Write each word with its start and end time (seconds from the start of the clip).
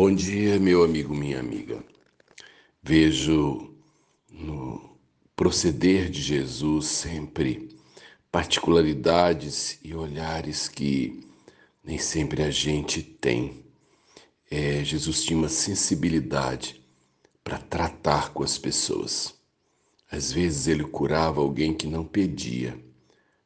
Bom 0.00 0.14
dia, 0.14 0.60
meu 0.60 0.84
amigo, 0.84 1.12
minha 1.12 1.40
amiga. 1.40 1.84
Vejo 2.80 3.74
no 4.30 4.96
proceder 5.34 6.08
de 6.08 6.22
Jesus 6.22 6.86
sempre 6.86 7.68
particularidades 8.30 9.76
e 9.82 9.96
olhares 9.96 10.68
que 10.68 11.26
nem 11.82 11.98
sempre 11.98 12.44
a 12.44 12.50
gente 12.52 13.02
tem. 13.02 13.64
É, 14.48 14.84
Jesus 14.84 15.24
tinha 15.24 15.36
uma 15.36 15.48
sensibilidade 15.48 16.80
para 17.42 17.58
tratar 17.58 18.32
com 18.32 18.44
as 18.44 18.56
pessoas. 18.56 19.34
Às 20.08 20.30
vezes 20.30 20.68
ele 20.68 20.84
curava 20.84 21.40
alguém 21.40 21.74
que 21.74 21.88
não 21.88 22.04
pedia, 22.04 22.78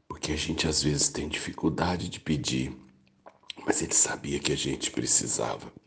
porque 0.07 0.33
a 0.33 0.37
gente 0.37 0.69
às 0.69 0.83
vezes 0.83 1.09
tem 1.09 1.31
dificuldade 1.31 2.11
de 2.11 2.21
pedir, 2.21 2.77
mas 3.65 3.81
ele 3.81 3.95
sabia 3.95 4.39
que 4.39 4.53
a 4.53 4.57
gente 4.57 4.91
precisava. 4.91 5.81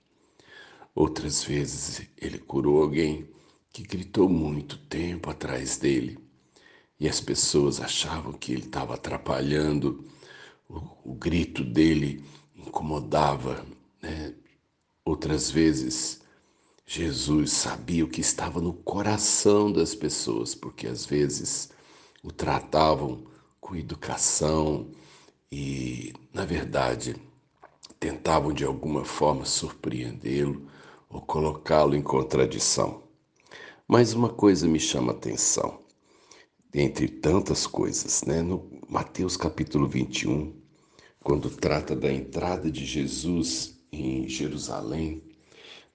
Outras 0.95 1.43
vezes 1.43 2.07
ele 2.17 2.37
curou 2.37 2.81
alguém 2.81 3.29
que 3.69 3.83
gritou 3.83 4.29
muito 4.29 4.77
tempo 4.77 5.29
atrás 5.29 5.77
dele 5.77 6.17
e 6.97 7.09
as 7.09 7.19
pessoas 7.19 7.81
achavam 7.81 8.31
que 8.31 8.53
ele 8.53 8.61
estava 8.63 8.93
atrapalhando, 8.93 10.05
o, 10.69 11.11
o, 11.11 11.13
grito 11.13 11.65
dele 11.65 12.23
incomodava. 12.55 13.65
Né? 14.01 14.33
Outras 15.03 15.51
vezes 15.51 16.21
Jesus 16.85 17.51
sabia 17.51 18.05
o 18.05 18.09
que 18.09 18.21
estava 18.21 18.61
no 18.61 18.71
coração 18.71 19.69
das 19.69 19.93
pessoas, 19.93 20.55
porque 20.55 20.87
às 20.87 21.05
vezes 21.05 21.69
o 22.23 22.31
tratavam 22.31 23.25
com 23.59 23.75
educação 23.75 24.89
e, 25.51 26.13
na 26.33 26.45
verdade, 26.45 27.17
tentavam 27.99 28.53
de 28.53 28.63
alguma 28.63 29.03
forma 29.03 29.43
surpreendê-lo 29.43 30.73
ou 31.09 31.21
colocá-lo 31.21 31.95
em 31.95 32.01
contradição. 32.01 33.03
Mas 33.87 34.13
uma 34.13 34.29
coisa 34.29 34.67
me 34.67 34.79
chama 34.79 35.13
a 35.13 35.15
atenção, 35.15 35.79
entre 36.73 37.07
tantas 37.07 37.67
coisas, 37.67 38.23
né? 38.23 38.41
no 38.41 38.69
Mateus 38.89 39.37
capítulo 39.37 39.87
21, 39.87 40.53
quando 41.23 41.49
trata 41.49 41.95
da 41.95 42.11
entrada 42.11 42.69
de 42.69 42.85
Jesus 42.85 43.79
em 43.91 44.27
Jerusalém, 44.27 45.23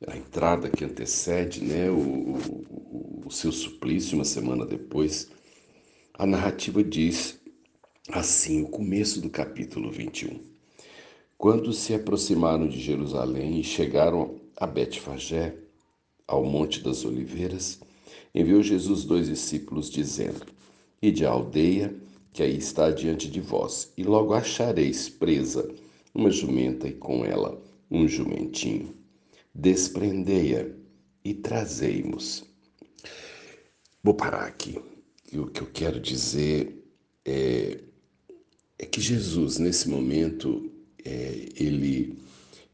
a 0.06 0.16
entrada 0.16 0.70
que 0.70 0.84
antecede 0.84 1.62
né, 1.62 1.90
o, 1.90 1.98
o, 1.98 3.22
o 3.26 3.30
seu 3.30 3.52
suplício 3.52 4.16
uma 4.16 4.24
semana 4.24 4.64
depois, 4.64 5.30
a 6.14 6.24
narrativa 6.24 6.82
diz 6.82 7.38
assim, 8.10 8.62
o 8.62 8.68
começo 8.68 9.20
do 9.20 9.28
capítulo 9.28 9.90
21. 9.90 10.40
Quando 11.36 11.72
se 11.72 11.94
aproximaram 11.94 12.66
de 12.66 12.80
Jerusalém 12.80 13.60
e 13.60 13.64
chegaram 13.64 14.39
a 14.60 14.66
Betfagé, 14.66 15.56
ao 16.26 16.44
Monte 16.44 16.82
das 16.82 17.04
Oliveiras, 17.04 17.80
enviou 18.34 18.62
Jesus 18.62 19.04
dois 19.04 19.26
discípulos, 19.26 19.90
dizendo: 19.90 20.46
Ide 21.00 21.24
à 21.24 21.30
aldeia 21.30 21.96
que 22.32 22.42
aí 22.42 22.58
está 22.58 22.90
diante 22.90 23.28
de 23.28 23.40
vós, 23.40 23.92
e 23.96 24.04
logo 24.04 24.34
achareis 24.34 25.08
presa 25.08 25.68
uma 26.14 26.30
jumenta 26.30 26.86
e 26.86 26.92
com 26.92 27.24
ela 27.24 27.60
um 27.90 28.06
jumentinho. 28.06 28.94
Desprendei-a 29.52 30.66
e 31.24 31.34
trazei-mos. 31.34 32.44
Vou 34.02 34.14
parar 34.14 34.44
aqui. 34.44 34.78
E 35.32 35.38
o 35.38 35.46
que 35.46 35.60
eu 35.60 35.66
quero 35.66 35.98
dizer 35.98 36.84
é, 37.24 37.80
é 38.78 38.86
que 38.86 39.00
Jesus, 39.00 39.58
nesse 39.58 39.88
momento, 39.88 40.70
é, 41.04 41.48
ele 41.56 42.16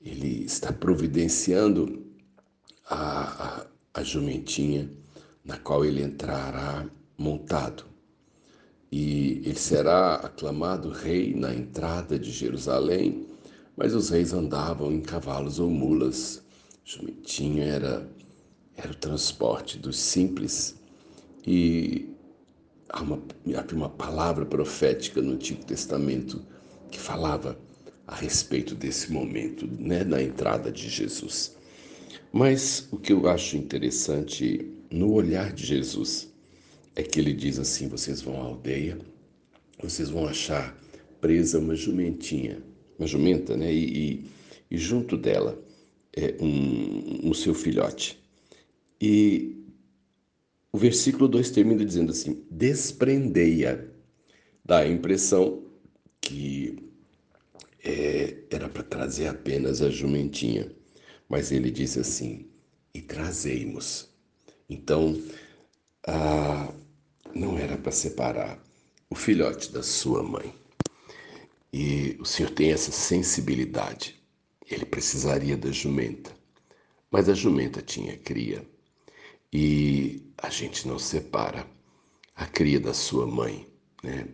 ele 0.07 0.45
está 0.45 0.73
providenciando 0.73 2.07
a, 2.89 3.67
a, 3.95 4.01
a 4.01 4.03
jumentinha 4.05 4.89
na 5.45 5.59
qual 5.59 5.85
ele 5.85 6.01
entrará 6.01 6.89
montado. 7.19 7.85
E 8.91 9.43
ele 9.45 9.57
será 9.57 10.15
aclamado 10.15 10.91
rei 10.91 11.35
na 11.35 11.53
entrada 11.53 12.17
de 12.17 12.31
Jerusalém, 12.31 13.27
mas 13.77 13.95
os 13.95 14.11
reis 14.11 14.33
andavam 14.33 14.93
em 14.93 15.01
cavalos 15.01 15.59
ou 15.59 15.69
mulas. 15.69 16.41
Jumentinho 16.85 17.65
era, 17.65 18.09
era 18.77 18.93
o 18.93 18.95
transporte 18.95 19.77
dos 19.77 19.99
simples. 19.99 20.77
E 21.45 22.09
há 22.89 23.03
uma, 23.03 23.21
há 23.57 23.75
uma 23.75 23.89
palavra 23.89 24.47
profética 24.47 25.21
no 25.21 25.33
Antigo 25.33 25.65
Testamento 25.65 26.41
que 26.93 27.01
falava 27.01 27.59
a 28.07 28.15
respeito 28.15 28.75
desse 28.75 29.13
momento, 29.13 29.67
né, 29.79 30.05
na 30.05 30.23
entrada 30.23 30.71
de 30.71 30.89
Jesus. 30.89 31.57
Mas 32.33 32.87
o 32.93 32.97
que 32.97 33.13
eu 33.13 33.29
acho 33.29 33.57
interessante 33.57 34.71
no 34.91 35.13
olhar 35.13 35.53
de 35.53 35.67
Jesus 35.67 36.33
é 36.95 37.03
que 37.03 37.19
ele 37.19 37.33
diz 37.33 37.59
assim: 37.59 37.89
vocês 37.89 38.21
vão 38.21 38.41
à 38.41 38.45
aldeia, 38.45 38.99
vocês 39.83 40.09
vão 40.09 40.27
achar 40.27 40.77
presa 41.21 41.59
uma 41.59 41.75
jumentinha, 41.75 42.63
uma 42.99 43.07
jumenta, 43.07 43.57
né? 43.57 43.73
E, 43.73 44.11
e, 44.13 44.31
e 44.71 44.79
junto 44.79 45.17
dela 45.17 45.61
é 46.15 46.35
um, 46.41 47.31
um 47.31 47.35
seu 47.35 47.55
filhote. 47.55 48.19
E 49.01 49.65
o 50.73 50.79
versículo 50.79 51.29
2 51.29 51.51
termina 51.51 51.85
dizendo 51.85 52.13
assim: 52.13 52.45
desprendei-a. 52.51 53.79
Dá 54.65 54.79
a 54.79 54.89
impressão 54.89 55.63
que 56.21 56.86
é, 57.87 58.37
era 58.51 58.69
para 58.69 58.83
trazer 58.83 59.29
apenas 59.29 59.81
a 59.81 59.89
jumentinha, 59.89 60.71
mas 61.29 61.53
ele 61.53 61.71
diz 61.71 61.97
assim: 61.97 62.51
e 62.93 63.01
trazemos. 63.01 64.09
Então, 64.69 65.23
ah, 66.07 66.73
não 67.35 67.57
era 67.57 67.77
para 67.77 67.93
separar 67.93 68.61
o 69.09 69.15
filhote 69.15 69.71
da 69.71 69.83
sua 69.83 70.23
mãe. 70.23 70.53
E 71.73 72.17
o 72.19 72.25
Senhor 72.25 72.51
tem 72.51 72.73
essa 72.73 72.91
sensibilidade. 72.91 74.21
Ele 74.69 74.85
precisaria 74.85 75.57
da 75.57 75.71
jumenta, 75.71 76.33
mas 77.11 77.29
a 77.29 77.35
jumenta 77.35 77.81
tinha 77.83 78.17
cria. 78.17 78.67
E 79.53 80.23
a 80.39 80.51
gente 80.51 80.89
não 80.89 80.99
separa 80.99 81.67
a 82.35 82.47
cria 82.47 82.81
da 82.81 82.93
sua 82.93 83.27
mãe, 83.27 83.69
né? 84.03 84.27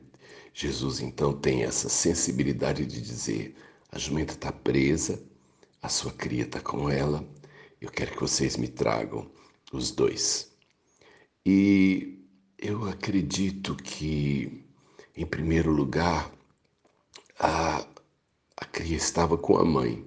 Jesus 0.55 1.01
então 1.01 1.33
tem 1.33 1.65
essa 1.65 1.89
sensibilidade 1.89 2.85
de 2.85 3.01
dizer: 3.01 3.57
a 3.91 3.99
jumenta 3.99 4.35
está 4.35 4.53
presa, 4.53 5.23
a 5.81 5.89
sua 5.89 6.13
cria 6.13 6.45
está 6.45 6.61
com 6.61 6.89
ela, 6.91 7.27
eu 7.81 7.91
quero 7.91 8.13
que 8.13 8.21
vocês 8.21 8.57
me 8.57 8.69
tragam 8.69 9.31
os 9.73 9.91
dois. 9.91 10.53
E 11.45 12.19
eu 12.59 12.85
acredito 12.89 13.75
que, 13.75 14.65
em 15.17 15.27
primeiro 15.27 15.73
lugar, 15.73 16.31
a, 17.39 17.85
a 18.57 18.65
cria 18.67 18.97
estava 18.97 19.37
com 19.37 19.57
a 19.57 19.65
mãe. 19.65 20.07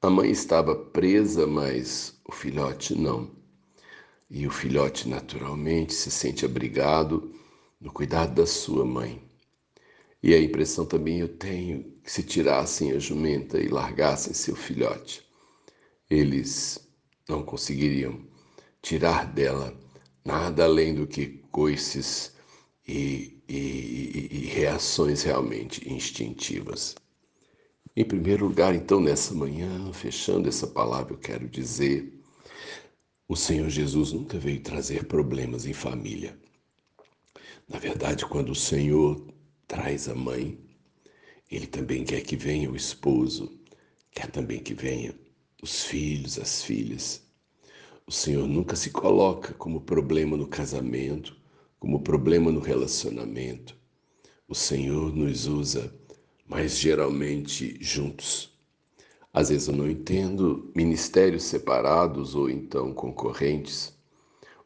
A 0.00 0.08
mãe 0.08 0.30
estava 0.30 0.74
presa, 0.74 1.46
mas 1.46 2.18
o 2.24 2.32
filhote 2.32 2.94
não. 2.94 3.30
E 4.30 4.46
o 4.46 4.50
filhote, 4.50 5.08
naturalmente, 5.08 5.92
se 5.92 6.10
sente 6.10 6.44
abrigado 6.44 7.34
no 7.80 7.92
cuidado 7.92 8.34
da 8.34 8.46
sua 8.46 8.84
mãe. 8.84 9.22
E 10.26 10.32
a 10.32 10.40
impressão 10.40 10.86
também 10.86 11.18
eu 11.18 11.28
tenho 11.28 11.84
que 12.02 12.10
se 12.10 12.22
tirassem 12.22 12.92
a 12.92 12.98
jumenta 12.98 13.60
e 13.60 13.68
largassem 13.68 14.32
seu 14.32 14.56
filhote, 14.56 15.22
eles 16.08 16.78
não 17.28 17.42
conseguiriam 17.42 18.26
tirar 18.80 19.30
dela 19.30 19.78
nada 20.24 20.64
além 20.64 20.94
do 20.94 21.06
que 21.06 21.42
coices 21.52 22.32
e, 22.88 23.38
e, 23.46 24.28
e 24.32 24.38
reações 24.46 25.22
realmente 25.22 25.86
instintivas. 25.92 26.94
Em 27.94 28.02
primeiro 28.06 28.46
lugar, 28.46 28.74
então, 28.74 29.00
nessa 29.00 29.34
manhã, 29.34 29.92
fechando 29.92 30.48
essa 30.48 30.66
palavra, 30.66 31.12
eu 31.12 31.18
quero 31.18 31.46
dizer: 31.46 32.18
o 33.28 33.36
Senhor 33.36 33.68
Jesus 33.68 34.12
nunca 34.12 34.38
veio 34.38 34.62
trazer 34.62 35.04
problemas 35.04 35.66
em 35.66 35.74
família. 35.74 36.34
Na 37.68 37.78
verdade, 37.78 38.24
quando 38.24 38.52
o 38.52 38.56
Senhor 38.56 39.34
traz 39.66 40.08
a 40.08 40.14
mãe, 40.14 40.58
ele 41.50 41.66
também 41.66 42.04
quer 42.04 42.20
que 42.22 42.36
venha 42.36 42.70
o 42.70 42.76
esposo, 42.76 43.60
quer 44.10 44.30
também 44.30 44.60
que 44.60 44.74
venha 44.74 45.14
os 45.62 45.84
filhos, 45.84 46.38
as 46.38 46.62
filhas. 46.62 47.22
O 48.06 48.12
Senhor 48.12 48.46
nunca 48.46 48.76
se 48.76 48.90
coloca 48.90 49.54
como 49.54 49.80
problema 49.80 50.36
no 50.36 50.46
casamento, 50.46 51.36
como 51.78 52.02
problema 52.02 52.52
no 52.52 52.60
relacionamento. 52.60 53.76
O 54.48 54.54
Senhor 54.54 55.14
nos 55.14 55.46
usa, 55.46 55.94
mas 56.46 56.78
geralmente 56.78 57.78
juntos. 57.80 58.52
Às 59.32 59.48
vezes 59.48 59.68
eu 59.68 59.74
não 59.74 59.90
entendo 59.90 60.70
ministérios 60.76 61.44
separados 61.44 62.34
ou 62.34 62.50
então 62.50 62.92
concorrentes, 62.92 63.92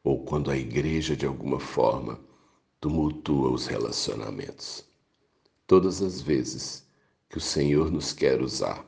ou 0.02 0.24
quando 0.24 0.50
a 0.50 0.56
igreja 0.56 1.16
de 1.16 1.26
alguma 1.26 1.60
forma 1.60 2.20
tumultua 2.80 3.50
os 3.50 3.66
relacionamentos. 3.66 4.87
Todas 5.68 6.00
as 6.00 6.22
vezes 6.22 6.88
que 7.28 7.36
o 7.36 7.42
Senhor 7.42 7.90
nos 7.90 8.14
quer 8.14 8.40
usar, 8.40 8.82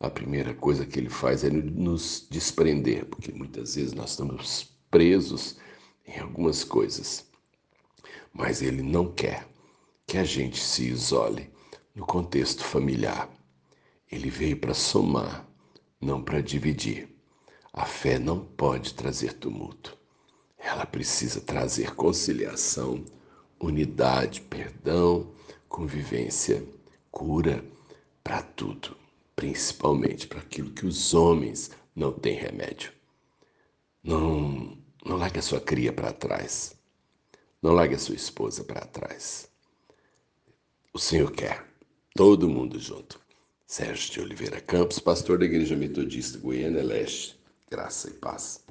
a 0.00 0.10
primeira 0.10 0.52
coisa 0.52 0.84
que 0.84 0.98
ele 0.98 1.08
faz 1.08 1.44
é 1.44 1.50
nos 1.50 2.26
desprender, 2.28 3.06
porque 3.06 3.30
muitas 3.30 3.76
vezes 3.76 3.92
nós 3.92 4.10
estamos 4.10 4.76
presos 4.90 5.56
em 6.04 6.18
algumas 6.18 6.64
coisas. 6.64 7.26
Mas 8.32 8.60
ele 8.60 8.82
não 8.82 9.12
quer 9.12 9.46
que 10.04 10.18
a 10.18 10.24
gente 10.24 10.58
se 10.58 10.88
isole 10.88 11.48
no 11.94 12.04
contexto 12.04 12.64
familiar. 12.64 13.30
Ele 14.10 14.30
veio 14.30 14.56
para 14.56 14.74
somar, 14.74 15.48
não 16.00 16.20
para 16.20 16.40
dividir. 16.40 17.08
A 17.72 17.86
fé 17.86 18.18
não 18.18 18.44
pode 18.44 18.94
trazer 18.94 19.34
tumulto. 19.34 19.96
Ela 20.58 20.84
precisa 20.84 21.40
trazer 21.40 21.94
conciliação, 21.94 23.04
unidade, 23.60 24.40
perdão, 24.40 25.32
convivência, 25.70 26.62
cura 27.10 27.64
para 28.22 28.42
tudo 28.42 29.00
principalmente 29.40 30.26
para 30.26 30.40
aquilo 30.40 30.70
que 30.70 30.84
os 30.84 31.14
homens 31.14 31.70
não 31.96 32.12
têm 32.12 32.34
remédio. 32.34 32.92
Não, 34.04 34.76
não 35.02 35.16
largue 35.16 35.38
a 35.38 35.42
sua 35.42 35.58
cria 35.58 35.90
para 35.90 36.12
trás. 36.12 36.76
Não 37.62 37.72
largue 37.72 37.94
a 37.94 37.98
sua 37.98 38.14
esposa 38.14 38.62
para 38.62 38.84
trás. 38.84 39.48
O 40.92 40.98
Senhor 40.98 41.32
quer 41.32 41.66
todo 42.14 42.50
mundo 42.50 42.78
junto. 42.78 43.18
Sérgio 43.66 44.12
de 44.12 44.20
Oliveira 44.20 44.60
Campos, 44.60 44.98
pastor 44.98 45.38
da 45.38 45.46
Igreja 45.46 45.74
Metodista 45.74 46.38
Goiânia 46.38 46.84
Leste. 46.84 47.40
Graça 47.70 48.10
e 48.10 48.12
paz. 48.12 48.62